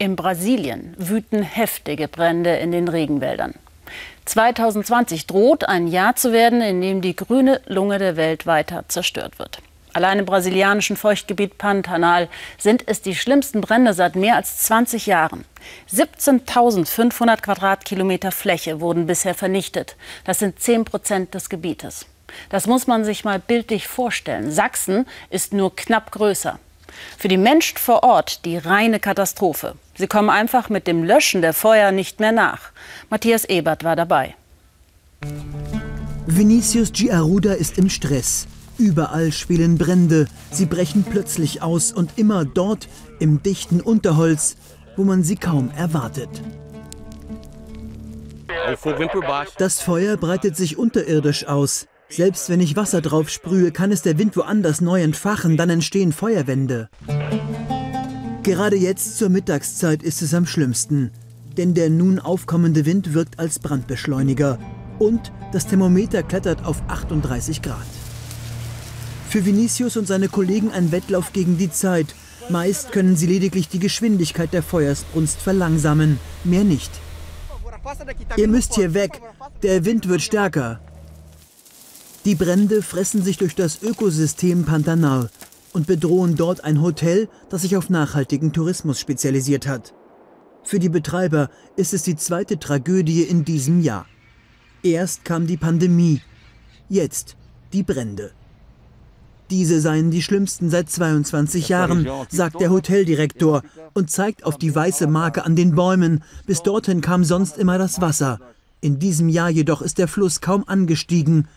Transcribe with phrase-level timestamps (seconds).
[0.00, 3.52] In Brasilien wüten heftige Brände in den Regenwäldern.
[4.24, 9.38] 2020 droht ein Jahr zu werden, in dem die grüne Lunge der Welt weiter zerstört
[9.38, 9.60] wird.
[9.92, 15.44] Allein im brasilianischen Feuchtgebiet Pantanal sind es die schlimmsten Brände seit mehr als 20 Jahren.
[15.92, 19.96] 17.500 Quadratkilometer Fläche wurden bisher vernichtet.
[20.24, 22.06] Das sind 10 Prozent des Gebietes.
[22.48, 24.50] Das muss man sich mal bildlich vorstellen.
[24.50, 26.58] Sachsen ist nur knapp größer.
[27.18, 29.74] Für die Menschen vor Ort die reine Katastrophe.
[29.96, 32.70] Sie kommen einfach mit dem Löschen der Feuer nicht mehr nach.
[33.10, 34.34] Matthias Ebert war dabei.
[36.26, 38.46] Vinicius Giaruda ist im Stress.
[38.78, 40.26] Überall schwelen Brände.
[40.50, 44.56] Sie brechen plötzlich aus und immer dort, im dichten Unterholz,
[44.96, 46.30] wo man sie kaum erwartet.
[49.58, 51.86] Das Feuer breitet sich unterirdisch aus.
[52.10, 56.12] Selbst wenn ich Wasser drauf sprühe, kann es der Wind woanders neu entfachen, dann entstehen
[56.12, 56.88] Feuerwände.
[58.42, 61.12] Gerade jetzt zur Mittagszeit ist es am schlimmsten,
[61.56, 64.58] denn der nun aufkommende Wind wirkt als Brandbeschleuniger
[64.98, 67.86] und das Thermometer klettert auf 38 Grad.
[69.28, 72.14] Für Vinicius und seine Kollegen ein Wettlauf gegen die Zeit.
[72.48, 76.90] Meist können sie lediglich die Geschwindigkeit der Feuersbrunst verlangsamen, mehr nicht.
[78.36, 79.20] Ihr müsst hier weg,
[79.62, 80.80] der Wind wird stärker.
[82.26, 85.30] Die Brände fressen sich durch das Ökosystem Pantanal
[85.72, 89.94] und bedrohen dort ein Hotel, das sich auf nachhaltigen Tourismus spezialisiert hat.
[90.62, 94.04] Für die Betreiber ist es die zweite Tragödie in diesem Jahr.
[94.82, 96.20] Erst kam die Pandemie,
[96.90, 97.36] jetzt
[97.72, 98.32] die Brände.
[99.48, 103.62] Diese seien die schlimmsten seit 22 Jahren, sagt der Hoteldirektor
[103.94, 106.22] und zeigt auf die weiße Marke an den Bäumen.
[106.46, 108.38] Bis dorthin kam sonst immer das Wasser.
[108.82, 111.48] In diesem Jahr jedoch ist der Fluss kaum angestiegen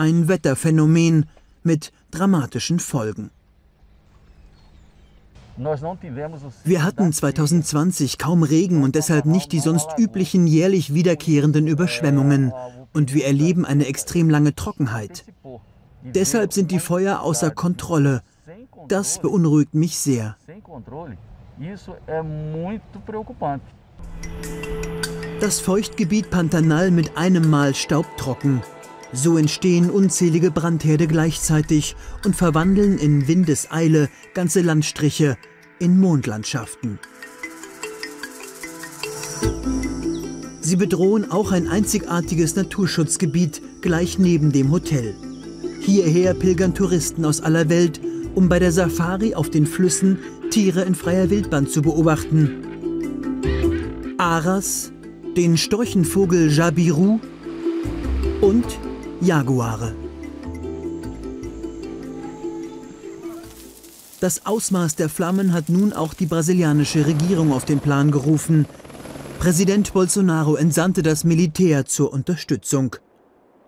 [0.00, 1.26] ein Wetterphänomen
[1.62, 3.30] mit dramatischen Folgen.
[6.64, 12.54] Wir hatten 2020 kaum Regen und deshalb nicht die sonst üblichen jährlich wiederkehrenden Überschwemmungen.
[12.94, 15.26] Und wir erleben eine extrem lange Trockenheit.
[16.02, 18.22] Deshalb sind die Feuer außer Kontrolle.
[18.88, 20.34] Das beunruhigt mich sehr.
[25.40, 28.62] Das Feuchtgebiet Pantanal mit einem Mal staubtrocken.
[29.12, 35.36] So entstehen unzählige Brandherde gleichzeitig und verwandeln in Windeseile ganze Landstriche
[35.80, 37.00] in Mondlandschaften.
[40.60, 45.16] Sie bedrohen auch ein einzigartiges Naturschutzgebiet gleich neben dem Hotel.
[45.80, 48.00] Hierher pilgern Touristen aus aller Welt,
[48.36, 50.18] um bei der Safari auf den Flüssen
[50.50, 52.64] Tiere in freier Wildbahn zu beobachten.
[54.18, 54.92] Aras,
[55.36, 57.18] den Storchenvogel Jabiru
[58.40, 58.66] und
[59.20, 59.94] Jaguare.
[64.20, 68.66] Das Ausmaß der Flammen hat nun auch die brasilianische Regierung auf den Plan gerufen.
[69.38, 72.96] Präsident Bolsonaro entsandte das Militär zur Unterstützung.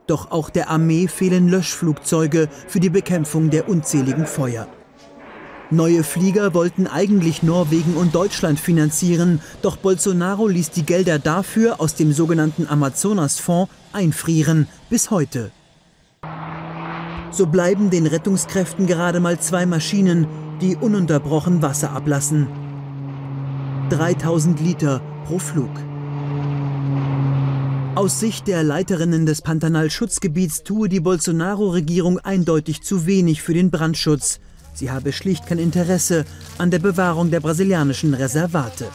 [0.06, 4.68] Doch auch der Armee fehlen Löschflugzeuge für die Bekämpfung der unzähligen Feuer.
[5.72, 11.94] Neue Flieger wollten eigentlich Norwegen und Deutschland finanzieren, doch Bolsonaro ließ die Gelder dafür aus
[11.94, 15.50] dem sogenannten Amazonasfonds einfrieren, bis heute.
[17.30, 20.26] So bleiben den Rettungskräften gerade mal zwei Maschinen,
[20.60, 22.48] die ununterbrochen Wasser ablassen.
[23.88, 25.70] 3000 Liter pro Flug.
[27.94, 34.38] Aus Sicht der Leiterinnen des Pantanal-Schutzgebiets tue die Bolsonaro-Regierung eindeutig zu wenig für den Brandschutz.
[34.74, 36.24] Sie habe schlicht kein Interesse
[36.58, 38.88] an der Bewahrung der brasilianischen Reservate.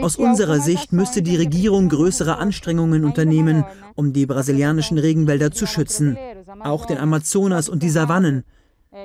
[0.00, 3.64] Aus unserer Sicht müsste die Regierung größere Anstrengungen unternehmen,
[3.94, 6.16] um die brasilianischen Regenwälder zu schützen,
[6.60, 8.44] auch den Amazonas und die Savannen.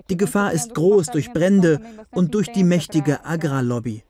[0.10, 1.80] Die Gefahr ist groß durch Brände
[2.12, 4.04] und durch die mächtige Agrarlobby.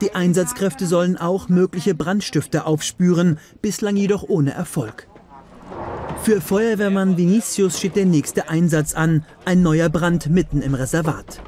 [0.00, 5.08] Die Einsatzkräfte sollen auch mögliche Brandstifter aufspüren, bislang jedoch ohne Erfolg.
[6.24, 11.42] Für Feuerwehrmann Vinicius steht der nächste Einsatz an, ein neuer Brand mitten im Reservat.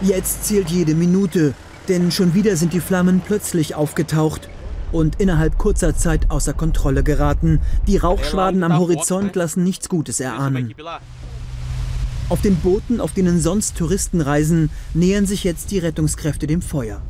[0.00, 1.52] Jetzt zählt jede Minute,
[1.88, 4.48] denn schon wieder sind die Flammen plötzlich aufgetaucht
[4.92, 7.60] und innerhalb kurzer Zeit außer Kontrolle geraten.
[7.88, 10.72] Die Rauchschwaden am Horizont lassen nichts Gutes erahnen.
[12.28, 17.02] Auf den Booten, auf denen sonst Touristen reisen, nähern sich jetzt die Rettungskräfte dem Feuer.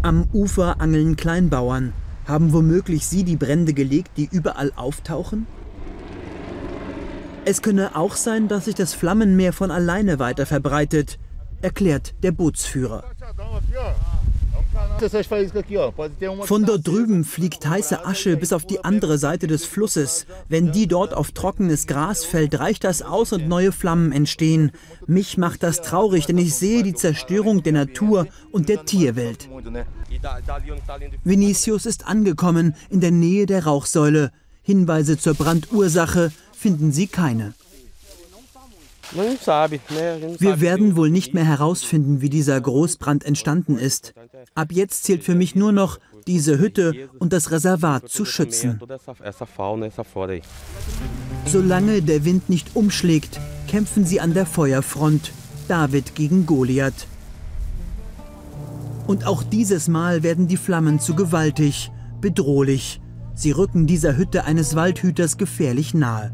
[0.00, 1.92] Am Ufer angeln Kleinbauern.
[2.26, 5.46] Haben womöglich sie die Brände gelegt, die überall auftauchen?
[7.44, 11.18] Es könne auch sein, dass sich das Flammenmeer von alleine weiter verbreitet,
[11.60, 13.04] erklärt der Bootsführer.
[16.42, 20.26] Von dort drüben fliegt heiße Asche bis auf die andere Seite des Flusses.
[20.48, 24.72] Wenn die dort auf trockenes Gras fällt, reicht das aus und neue Flammen entstehen.
[25.06, 29.48] Mich macht das traurig, denn ich sehe die Zerstörung der Natur und der Tierwelt.
[31.24, 34.30] Vinicius ist angekommen in der Nähe der Rauchsäule.
[34.62, 37.52] Hinweise zur Brandursache finden sie keine.
[39.14, 44.14] Wir werden wohl nicht mehr herausfinden, wie dieser Großbrand entstanden ist.
[44.54, 48.80] Ab jetzt zählt für mich nur noch, diese Hütte und das Reservat zu schützen.
[51.46, 55.32] Solange der Wind nicht umschlägt, kämpfen sie an der Feuerfront.
[55.68, 57.06] David gegen Goliath.
[59.06, 61.90] Und auch dieses Mal werden die Flammen zu gewaltig,
[62.20, 63.00] bedrohlich.
[63.34, 66.32] Sie rücken dieser Hütte eines Waldhüters gefährlich nahe.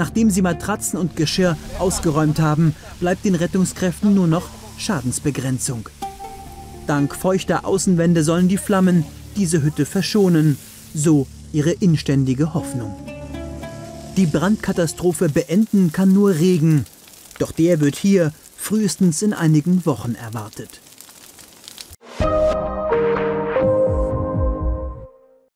[0.00, 4.48] Nachdem sie Matratzen und Geschirr ausgeräumt haben, bleibt den Rettungskräften nur noch
[4.78, 5.90] Schadensbegrenzung.
[6.86, 9.04] Dank feuchter Außenwände sollen die Flammen
[9.36, 10.56] diese Hütte verschonen,
[10.94, 12.96] so ihre inständige Hoffnung.
[14.16, 16.86] Die Brandkatastrophe beenden kann nur Regen,
[17.38, 20.80] doch der wird hier frühestens in einigen Wochen erwartet.